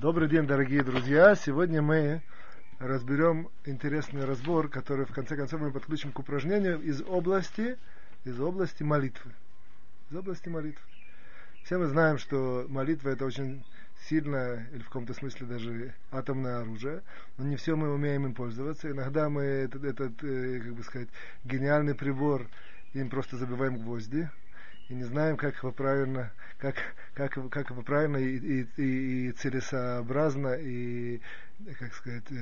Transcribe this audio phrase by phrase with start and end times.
[0.00, 1.34] Добрый день, дорогие друзья.
[1.34, 2.22] Сегодня мы
[2.78, 7.76] разберем интересный разбор, который в конце концов мы подключим к упражнению из области,
[8.24, 9.30] из области молитвы.
[10.10, 10.82] Из области молитвы.
[11.64, 13.62] Все мы знаем, что молитва это очень
[14.08, 17.02] сильное, или в каком-то смысле даже атомное оружие,
[17.36, 18.90] но не все мы умеем им пользоваться.
[18.90, 21.08] Иногда мы этот, этот э, как бы сказать,
[21.44, 22.46] гениальный прибор
[22.94, 24.30] им просто забиваем гвозди,
[24.90, 26.74] и не знаем, как его правильно, как,
[27.14, 31.20] как, как его правильно и, и, и целесообразно, и,
[31.78, 32.34] как сказать, э,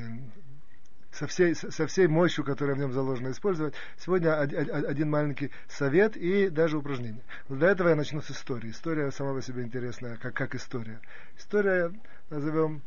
[1.12, 3.74] со всей, со всей мощью, которая в нем заложена, использовать.
[3.98, 7.22] Сегодня один маленький совет и даже упражнение.
[7.50, 8.70] Для этого я начну с истории.
[8.70, 11.00] История сама по себе интересная, как, как история.
[11.36, 11.92] История,
[12.30, 12.80] назовем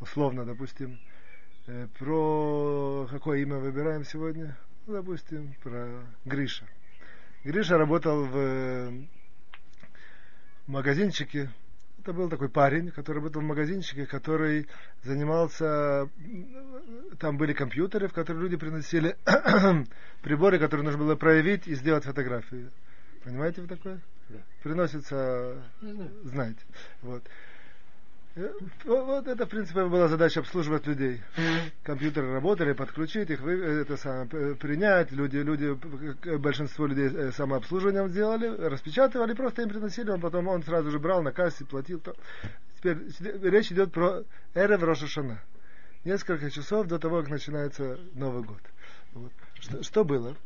[0.00, 0.98] условно, допустим,
[1.68, 4.56] э, про какое имя выбираем сегодня?
[4.86, 6.66] Ну, допустим, про Гриша.
[7.46, 8.90] Гриша работал в э,
[10.66, 11.48] магазинчике.
[12.00, 14.66] Это был такой парень, который работал в магазинчике, который
[15.04, 16.10] занимался...
[17.20, 19.16] Там были компьютеры, в которые люди приносили
[20.22, 22.72] приборы, которые нужно было проявить и сделать фотографию.
[23.22, 24.00] Понимаете вы такое?
[24.28, 24.38] Да.
[24.64, 25.62] Приносится...
[26.24, 26.60] Знаете.
[27.02, 27.22] Вот.
[28.36, 28.52] Э,
[28.84, 31.22] вот это, в принципе, была задача обслуживать людей.
[31.82, 35.10] Компьютеры работали, подключить их, это самое, принять.
[35.10, 35.72] Люди, люди,
[36.36, 41.22] большинство людей э, самообслуживанием сделали, распечатывали, просто им приносили, он потом он сразу же брал
[41.22, 41.98] на кассе, платил.
[41.98, 42.14] То.
[42.76, 42.98] Теперь
[43.42, 44.22] речь идет про
[44.54, 45.40] Эрев Рошашана.
[46.04, 48.60] Несколько часов до того, как начинается Новый год.
[49.14, 49.32] Вот.
[49.60, 50.36] Что, что было?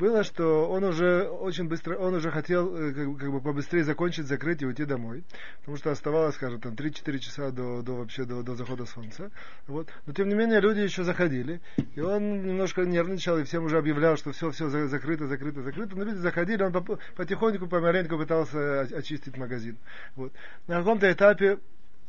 [0.00, 4.26] Было, что он уже очень быстро, он уже хотел э, как, как бы побыстрее закончить,
[4.26, 5.24] закрыть и уйти домой,
[5.60, 9.30] потому что оставалось, скажем, там 3-4 часа до, до вообще до, до захода солнца.
[9.66, 9.88] Вот.
[10.06, 11.60] Но тем не менее люди еще заходили,
[11.94, 15.94] и он немножко нервничал и всем уже объявлял, что все, все закрыто, закрыто, закрыто.
[15.94, 16.72] Но люди заходили, он
[17.16, 19.76] потихоньку, помаленьку пытался очистить магазин.
[20.16, 20.32] Вот.
[20.66, 21.58] На каком-то этапе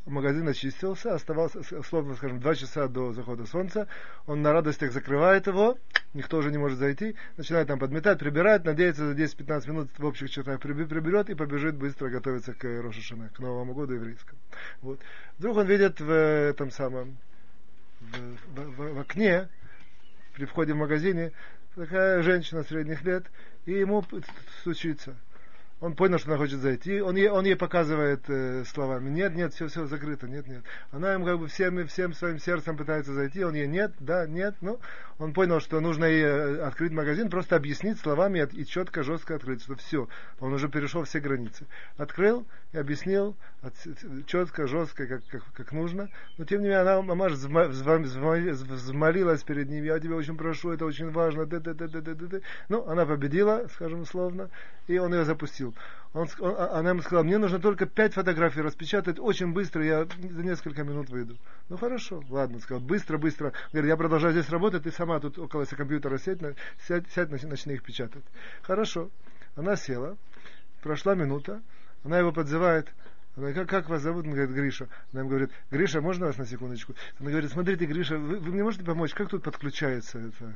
[0.05, 3.87] магазин очистился, оставался, словно, скажем, два часа до захода солнца,
[4.25, 5.77] он на радостях закрывает его,
[6.13, 10.29] никто уже не может зайти, начинает там подметать, прибирать, надеется за 10-15 минут в общих
[10.29, 14.39] чертах приберет и побежит быстро готовиться к Рошашана, к Новому году еврейскому.
[14.81, 14.99] Вот.
[15.37, 17.17] Вдруг он видит в этом самом,
[17.99, 18.15] в,
[18.55, 19.49] в, в, в окне,
[20.33, 21.31] при входе в магазине,
[21.75, 23.25] такая женщина средних лет,
[23.65, 24.03] и ему
[24.61, 25.15] стучится
[25.81, 29.53] он понял, что она хочет зайти, он ей, он ей показывает э, словами, нет, нет,
[29.53, 30.63] все, все закрыто, нет, нет.
[30.91, 34.55] Она ему как бы всем, всем своим сердцем пытается зайти, он ей нет, да, нет,
[34.61, 34.79] ну,
[35.17, 39.63] он понял, что нужно ей э, открыть магазин, просто объяснить словами и, четко, жестко открыть,
[39.63, 40.07] что все,
[40.39, 41.65] он уже перешел все границы.
[41.97, 43.73] Открыл и объяснил от,
[44.27, 49.83] четко, жестко, как, как, как нужно, но тем не менее она, мамаш, взмолилась перед ним,
[49.83, 52.43] я тебя очень прошу, это очень важно, д -д -д -д -д -д -д.
[52.69, 54.49] ну, она победила, скажем условно,
[54.87, 55.70] и он ее запустил.
[56.13, 60.05] Он, он, а, она ему сказала, мне нужно только пять фотографий распечатать, очень быстро, я
[60.05, 61.37] за несколько минут выйду.
[61.69, 63.53] Ну хорошо, ладно, сказал, быстро, быстро.
[63.71, 66.39] Говорит, я продолжаю здесь работать, ты сама тут около компьютера сядь,
[66.87, 68.23] сядь, сядь начни их печатать.
[68.61, 69.09] Хорошо.
[69.55, 70.17] Она села,
[70.81, 71.61] прошла минута,
[72.03, 72.89] она его подзывает,
[73.35, 74.25] она как, как вас зовут?
[74.25, 74.89] Он говорит, Гриша.
[75.11, 76.93] Она ему говорит, Гриша, можно вас на секундочку?
[77.19, 79.13] Она говорит, смотрите, Гриша, вы, вы мне можете помочь?
[79.13, 80.53] Как тут подключается эта,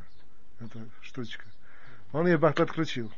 [0.60, 1.46] эта штучка?
[2.12, 3.12] Он ее подключил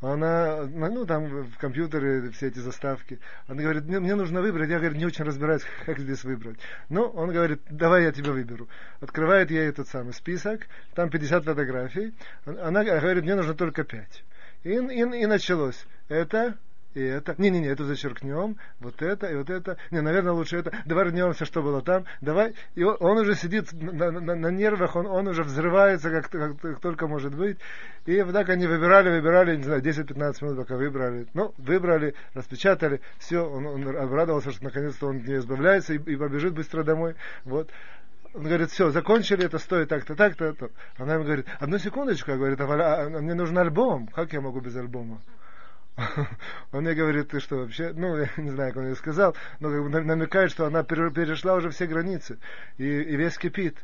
[0.00, 3.18] она, ну, там в компьютере все эти заставки.
[3.46, 4.68] Она говорит, мне, мне нужно выбрать.
[4.68, 6.58] Я, говорю, не очень разбираюсь, как здесь выбрать.
[6.88, 8.68] Ну, он говорит, давай я тебя выберу.
[9.00, 12.14] Открывает ей этот самый список, там 50 фотографий.
[12.44, 14.24] Она говорит, мне нужно только 5.
[14.64, 15.86] И, и, и началось.
[16.08, 16.56] Это
[16.96, 17.34] и это.
[17.36, 19.76] Не-не-не, это зачеркнем, вот это и вот это.
[19.90, 20.72] Не, наверное, лучше это.
[20.86, 22.06] Давай вернемся, что было там.
[22.22, 22.54] Давай.
[22.74, 26.58] И он, он уже сидит на, на, на нервах, он, он уже взрывается, как, как,
[26.58, 27.58] как только может быть.
[28.06, 31.26] И вот так они выбирали, выбирали, не знаю, 10-15 минут, пока выбрали.
[31.34, 36.54] Ну, выбрали, распечатали, все, он, он обрадовался, что наконец-то он не избавляется и, и побежит
[36.54, 37.14] быстро домой.
[37.44, 37.70] Вот.
[38.32, 40.70] Он говорит, все, закончили, это стоит так-то, так-то.
[40.96, 44.06] Она ему говорит, одну секундочку, говорит, а, а, мне нужен альбом.
[44.08, 45.20] Как я могу без альбома?
[46.72, 49.70] Он мне говорит, ты что вообще, ну, я не знаю, как он ей сказал, но
[49.70, 52.38] как бы намекает, что она перешла уже все границы,
[52.76, 53.78] и, и весь кипит.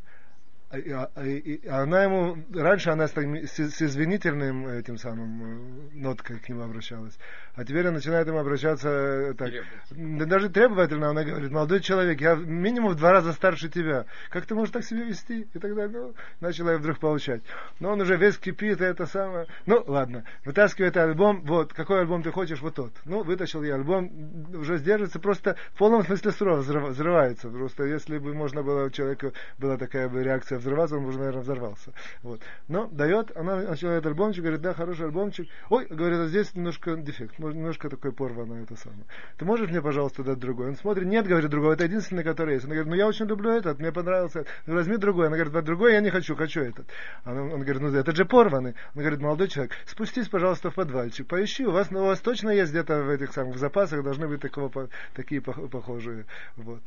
[0.72, 6.62] А, а она ему, раньше она с, с извинительным этим самым э, ноткой к нему
[6.62, 7.19] обращалась,
[7.54, 9.52] а теперь она начинает ему обращаться э, так,
[9.90, 14.46] да, даже требовательно, она говорит, молодой человек, я минимум в два раза старше тебя, как
[14.46, 15.46] ты можешь так себя вести?
[15.52, 17.42] И тогда, ну, начала я вдруг получать.
[17.78, 22.22] Но он уже весь кипит, и это самое, ну, ладно, вытаскивает альбом, вот, какой альбом
[22.22, 22.92] ты хочешь, вот тот.
[23.04, 24.10] Ну, вытащил я альбом,
[24.54, 29.32] уже сдерживается, просто в полном смысле слова взрывается, просто если бы можно было, у человека
[29.58, 31.93] была такая бы реакция взрываться, он уже, наверное, взорвался.
[32.23, 32.41] Вот.
[32.69, 35.49] Но дает, она начинает альбомчик, говорит, да, хороший альбомчик.
[35.70, 39.05] Ой, говорит, а здесь немножко дефект, немножко такой порвано это самое.
[39.37, 40.69] Ты можешь мне, пожалуйста, дать другой?
[40.69, 42.64] Он смотрит, нет, говорит, другой, это единственный, который есть.
[42.64, 44.44] Он говорит, ну я очень люблю этот, мне понравился.
[44.67, 45.26] Ну, возьми другой.
[45.26, 46.87] Она говорит, другой я не хочу, хочу этот.
[47.25, 48.75] Он, он говорит, ну это же порванный.
[48.94, 52.50] Он говорит, молодой человек, спустись, пожалуйста, в подвальчик, поищи, у вас, ну, у вас точно
[52.50, 56.26] есть где-то в этих самых в запасах, должны быть такого, такие похожие.
[56.56, 56.82] Вот.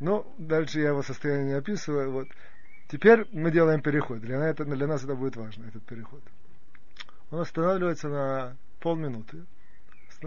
[0.00, 2.10] Ну, дальше я его состояние описываю.
[2.10, 2.28] Вот.
[2.88, 4.20] Теперь мы делаем переход.
[4.20, 6.20] Для, это, для нас это будет важно, этот переход.
[7.30, 9.44] Он останавливается на полминуты.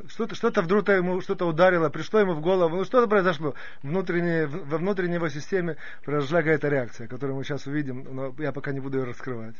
[0.10, 3.56] Что-то, что-то вдруг ему что-то ударило, пришло ему в голову, ну что-то произошло.
[3.82, 8.74] Внутренне, во внутренней его системе произошла какая-то реакция, которую мы сейчас увидим, но я пока
[8.74, 9.56] не буду ее раскрывать.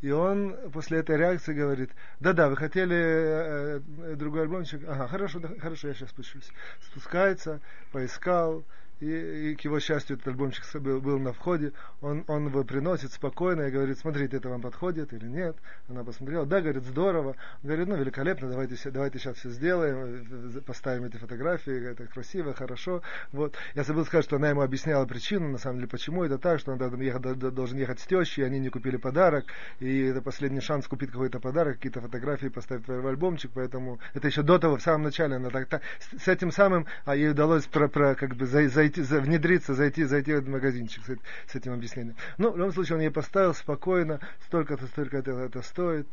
[0.00, 4.82] И он после этой реакции говорит, да-да, вы хотели э, э, другой альбомчик?
[4.86, 6.48] Ага, хорошо, да, хорошо, я сейчас спущусь.
[6.82, 7.60] Спускается,
[7.90, 8.64] поискал,
[9.00, 13.12] и, и к его счастью этот альбомчик был, был на входе, он, он его приносит
[13.12, 15.56] спокойно и говорит, смотрите, это вам подходит или нет.
[15.88, 17.28] Она посмотрела, да, говорит, здорово.
[17.28, 23.02] Он говорит, ну, великолепно, давайте, давайте сейчас все сделаем, поставим эти фотографии, это красиво, хорошо.
[23.32, 23.54] Вот.
[23.74, 26.72] Я забыл сказать, что она ему объясняла причину, на самом деле, почему это так, что
[26.72, 29.44] он должен ехать с тещей, они не купили подарок,
[29.78, 34.42] и это последний шанс купить какой-то подарок, какие-то фотографии поставить в альбомчик, поэтому это еще
[34.42, 35.82] до того, в самом начале, она так, так
[36.18, 40.04] с этим самым, а ей удалось про, про, как бы зайти зайти, за, внедриться, зайти,
[40.04, 42.16] зайти в этот магазинчик с, с этим объяснением.
[42.38, 46.06] Ну, в любом случае, он ей поставил спокойно, столько-то, столько это, это стоит,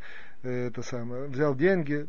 [0.44, 1.28] э, это самое.
[1.28, 2.08] Взял деньги,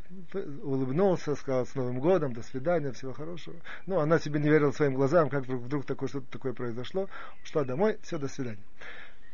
[0.63, 3.57] улыбнулся, сказал с Новым годом, до свидания, всего хорошего.
[3.87, 7.09] Ну, она себе не верила своим глазам, как вдруг, вдруг такое, что-то такое произошло.
[7.45, 8.63] Ушла домой, все, до свидания.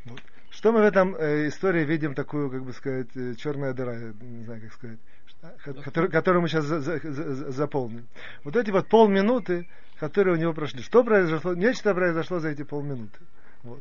[0.05, 0.20] Вот.
[0.50, 4.44] Что мы в этом э, истории видим такую, как бы сказать, э, черная дыра, не
[4.44, 4.99] знаю, как сказать,
[5.64, 8.06] который, которую мы сейчас за, за, за, заполним.
[8.44, 9.68] Вот эти вот полминуты,
[9.98, 10.82] которые у него прошли.
[10.82, 11.54] Что произошло?
[11.54, 13.18] Нечто произошло за эти полминуты.
[13.62, 13.80] Вот.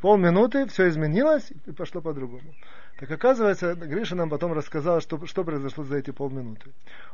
[0.00, 2.54] Полминуты, все изменилось и пошло по-другому.
[2.98, 6.70] Так оказывается, Гриша нам потом рассказал, что, что произошло за эти полминуты.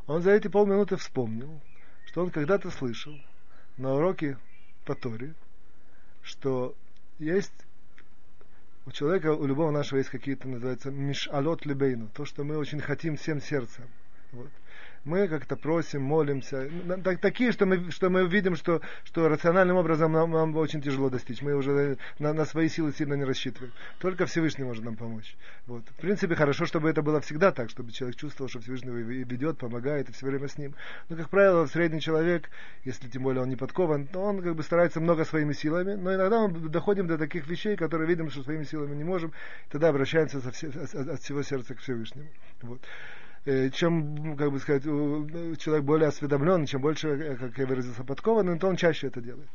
[0.07, 1.61] Он за эти полминуты вспомнил,
[2.07, 3.15] что он когда-то слышал
[3.77, 4.39] на уроке
[4.85, 5.35] по Торе,
[6.23, 6.75] что
[7.19, 7.66] есть
[8.87, 13.17] у человека, у любого нашего есть какие-то, называется, мишалот лебейну, то, что мы очень хотим
[13.17, 13.85] всем сердцем.
[14.33, 14.51] Вот
[15.07, 16.69] мы как-то просим, молимся.
[17.05, 21.09] Так, такие, что мы, что мы видим, что, что рациональным образом нам, нам очень тяжело
[21.09, 21.43] достичь.
[21.43, 23.73] Мы уже на, на свои силы сильно не рассчитываем.
[24.01, 25.37] Только Всевышний может нам помочь.
[25.67, 25.85] Вот.
[25.89, 30.11] В принципе, хорошо, чтобы это было всегда так, чтобы человек чувствовал, что Всевышний ведет, помогает
[30.11, 30.75] и все время с ним.
[31.09, 32.51] Но, как правило, средний человек,
[32.85, 36.15] если тем более он не подкован, то он как бы старается много своими силами, но
[36.15, 39.33] иногда мы доходим до таких вещей, которые видим, что своими силами не можем,
[39.71, 42.29] тогда обращаемся со все, от всего сердца к Всевышнему.
[42.63, 42.81] Вот.
[43.47, 48.59] Э, чем, как бы сказать, человек более осведомлен, чем больше, э, как я выразился, подкован,
[48.59, 49.49] то он чаще это делает.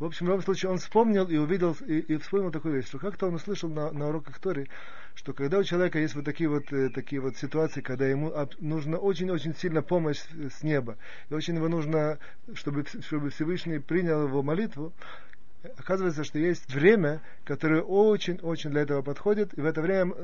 [0.00, 2.98] В общем, в любом случае, он вспомнил и увидел, и, и вспомнил такую вещь, что
[2.98, 4.68] как-то он услышал на, на уроках Тори,
[5.14, 8.98] что когда у человека есть вот такие вот, э, такие вот ситуации, когда ему нужно
[8.98, 10.96] очень-очень сильно помощь с неба,
[11.30, 12.18] и очень его нужно,
[12.54, 14.92] чтобы, чтобы Всевышний принял его молитву,
[15.76, 20.14] оказывается, что есть время, которое очень-очень для этого подходит, и в это время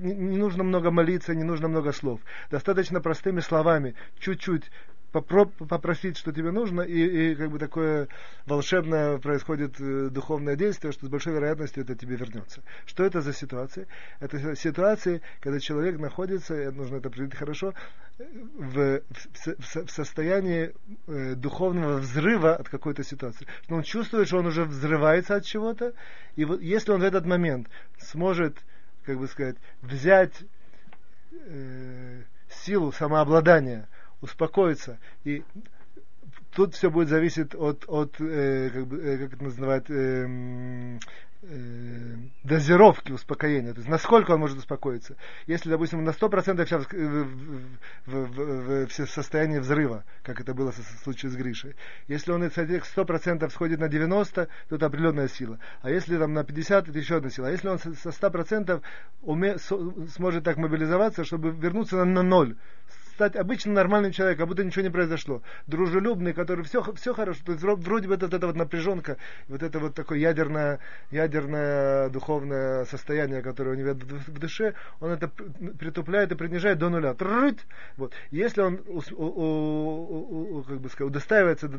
[0.00, 2.20] не нужно много молиться, не нужно много слов.
[2.50, 4.70] Достаточно простыми словами, чуть-чуть
[5.12, 8.08] попросить, что тебе нужно, и, и как бы такое
[8.46, 12.62] волшебное происходит э, духовное действие, что с большой вероятностью это тебе вернется.
[12.86, 13.86] Что это за ситуация?
[14.20, 17.74] Это ситуация, когда человек находится, нужно это определить хорошо,
[18.54, 20.74] в, в, в состоянии
[21.06, 23.46] э, духовного взрыва от какой-то ситуации.
[23.62, 25.94] Что он чувствует, что он уже взрывается от чего-то,
[26.36, 27.68] и вот если он в этот момент
[27.98, 28.58] сможет,
[29.04, 30.34] как бы сказать, взять
[31.32, 33.88] э, силу самообладания,
[34.20, 35.42] успокоиться и
[36.54, 40.98] тут все будет зависеть от, от э, как, бы, э, как это называют, э,
[41.42, 45.16] э, дозировки успокоения, то есть насколько он может успокоиться.
[45.46, 47.26] Если, допустим, на 100% сейчас в, в,
[48.06, 51.76] в, в, в состоянии взрыва, как это было в случае с Гришей,
[52.08, 55.58] если он этих 100% сходит на 90%, то это определенная сила.
[55.82, 57.48] А если там на 50%, это еще одна сила.
[57.48, 58.82] А если он со 100%
[59.22, 59.56] уме,
[60.14, 62.56] сможет так мобилизоваться, чтобы вернуться на, на ноль,
[63.20, 65.42] стать обычным нормальным человеком, как будто ничего не произошло.
[65.66, 67.42] Дружелюбный, который все, все хорошо.
[67.44, 70.78] То есть вроде бы это, вот эта вот напряженка, вот это вот такое ядерное,
[71.10, 77.12] ядерное духовное состояние, которое у него в душе, он это притупляет и принижает до нуля.
[77.12, 77.58] Тррррт!
[77.98, 78.14] Вот.
[78.30, 81.70] Если он у, у, у, как бы сказать, удостаивается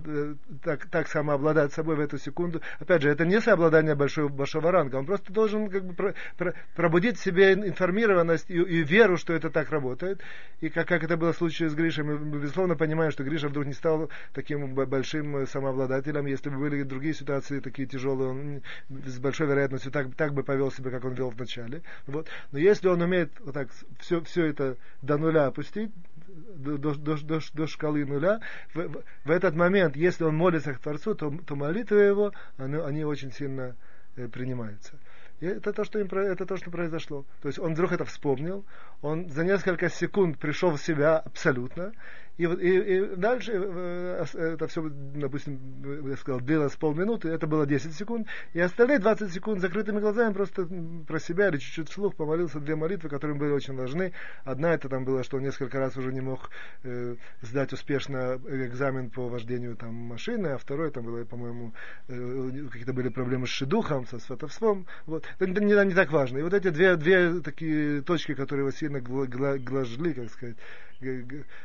[0.63, 4.98] так, так самообладать собой в эту секунду, опять же, это не сообладание большого, большого ранга,
[4.98, 9.33] он просто должен как бы про, про, пробудить в себе информированность и, и веру, что
[9.33, 10.21] это так работает.
[10.60, 12.04] И как, как это было было в случае с Гришей.
[12.04, 16.26] Мы, безусловно, понимаем, что Гриша вдруг не стал таким большим самообладателем.
[16.26, 20.72] Если бы были другие ситуации такие тяжелые, он с большой вероятностью так, так бы повел
[20.72, 21.82] себя, как он вел в начале.
[22.08, 22.28] Вот.
[22.52, 23.70] Но если он умеет вот так
[24.00, 25.92] все, все это до нуля опустить,
[26.28, 28.40] до, до, до, до шкалы нуля,
[28.74, 33.06] в, в этот момент, если он молится к Творцу, то, то молитвы его, они, они
[33.06, 33.76] очень сильно
[34.16, 34.94] э, принимаются.
[35.41, 37.25] И это то, что им, это то, что произошло.
[37.41, 38.63] То есть он вдруг это вспомнил,
[39.01, 41.93] он за несколько секунд пришел в себя абсолютно,
[42.38, 45.60] и, и, и дальше э, это все, допустим,
[46.08, 50.68] я сказал, длилось полминуты, это было 10 секунд, и остальные 20 секунд закрытыми глазами просто
[51.08, 54.14] про себя или чуть-чуть вслух помолился две молитвы, которые были очень важны.
[54.44, 56.50] Одна это там было, что он несколько раз уже не мог
[56.84, 61.74] э, сдать успешно экзамен по вождению там, машины, а второе там было, по-моему,
[62.08, 64.88] э, какие-то были проблемы с шедухом, со сватовством.
[65.06, 65.26] Вот.
[65.40, 66.40] Это не, не, так важно.
[66.40, 70.58] И вот эти две, две такие точки, которые его сильно гложли, как сказать,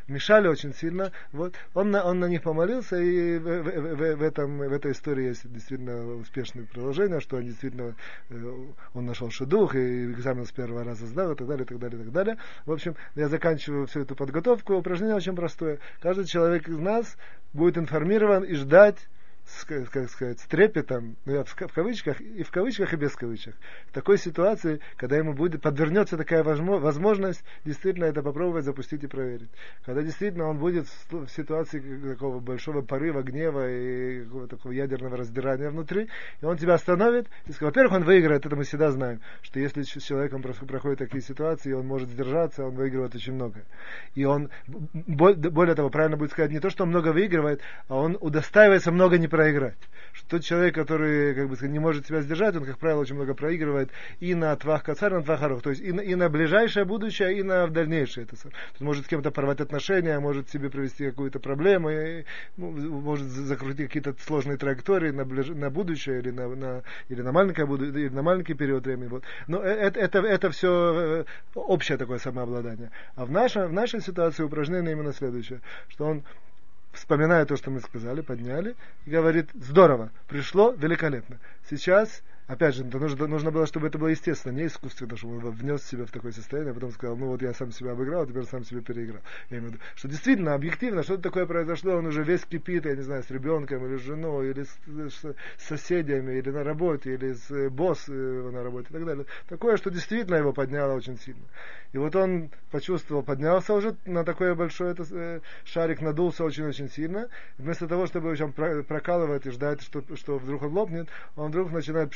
[0.07, 1.13] мешали очень сильно.
[1.33, 1.55] Вот.
[1.75, 5.51] Он, на, он на них помолился, и в, в, в, этом, в этой истории есть
[5.53, 7.95] действительно успешное продолжение, что он действительно,
[8.31, 8.55] э,
[8.95, 12.01] он нашел шедух, и экзамен с первого раза сдал, и так далее, и так далее,
[12.01, 12.39] и так далее.
[12.65, 14.75] В общем, я заканчиваю всю эту подготовку.
[14.75, 15.79] Упражнение очень простое.
[16.01, 17.17] Каждый человек из нас
[17.53, 18.99] будет информирован и ждать
[19.47, 23.55] с, как сказать, с трепетом, ну, в, в кавычках, и в кавычках, и без кавычек,
[23.89, 29.49] в такой ситуации, когда ему будет, подвернется такая возможность действительно это попробовать, запустить и проверить.
[29.85, 31.81] Когда действительно он будет в, ситуации
[32.13, 36.09] такого большого порыва, гнева и какого-то такого ядерного раздирания внутри,
[36.41, 39.83] и он тебя остановит, и скажет, во-первых, он выиграет, это мы всегда знаем, что если
[39.83, 43.65] с человеком проходят такие ситуации, он может сдержаться, он выигрывает очень много.
[44.15, 44.51] И он,
[44.93, 49.19] более того, правильно будет сказать, не то, что он много выигрывает, а он удостаивается много
[49.19, 49.77] не проиграть.
[50.15, 53.35] Что тот человек, который как бы, не может себя сдержать, он, как правило, очень много
[53.35, 55.61] проигрывает и на твах кацар, и на твах арох.
[55.61, 58.25] То есть и на, и на ближайшее будущее, и на дальнейшее.
[58.25, 62.25] Это, то может с кем-то порвать отношения, может себе привести какую-то проблему, и,
[62.57, 65.49] ну, может закрутить какие-то сложные траектории на, ближ...
[65.49, 69.09] на будущее или на, на, или на маленькое будущее, или на маленький период времени.
[69.09, 69.23] Вот.
[69.49, 71.25] Но это, это, это все э,
[71.55, 72.91] общее такое самообладание.
[73.17, 76.23] А в, нашем, в нашей ситуации упражнение именно следующее, что он
[76.97, 78.75] вспоминая то, что мы сказали, подняли,
[79.05, 81.39] и говорит, здорово, пришло великолепно.
[81.71, 85.83] Сейчас опять же, нужно, нужно было, чтобы это было естественно, не искусственно, чтобы он внес
[85.85, 88.45] себя в такое состояние, а потом сказал, ну вот я сам себя обыграл, а теперь
[88.45, 89.21] сам себя переиграл.
[89.51, 92.95] Я имею в виду, что действительно, объективно, что-то такое произошло, он уже весь кипит, я
[92.95, 97.33] не знаю, с ребенком, или с женой, или с, с, соседями, или на работе, или
[97.33, 99.27] с э, босс э, на работе и так далее.
[99.49, 101.45] Такое, что действительно его подняло очень сильно.
[101.93, 107.29] И вот он почувствовал, поднялся уже на такой большой это, э, шарик, надулся очень-очень сильно.
[107.59, 108.37] Вместо того, чтобы
[108.87, 112.13] прокалывать и ждать, что, что вдруг он лопнет, он вдруг начинает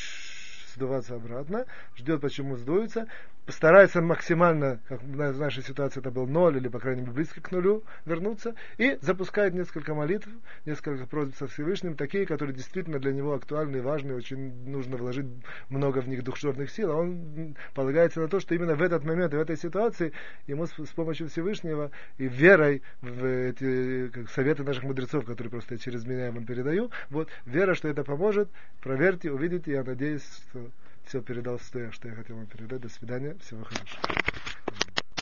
[0.81, 3.07] сдуваться обратно, ждет, почему сдуется,
[3.49, 7.51] старается максимально, как в нашей ситуации это был ноль, или, по крайней мере, близко к
[7.51, 10.29] нулю, вернуться, и запускает несколько молитв,
[10.65, 15.27] несколько просьб со Всевышним, такие, которые действительно для него актуальны и важны, очень нужно вложить
[15.69, 19.35] много в них духовных сил, а он полагается на то, что именно в этот момент,
[19.35, 20.13] в этой ситуации,
[20.47, 25.75] ему с, с помощью Всевышнего и верой в эти как, советы наших мудрецов, которые просто
[25.75, 28.49] я через меня вам передаю, вот, вера, что это поможет,
[28.81, 30.70] проверьте, увидите, я надеюсь, что
[31.11, 32.83] все передал, что что я хотел вам передать.
[32.83, 34.01] До свидания, всего хорошего.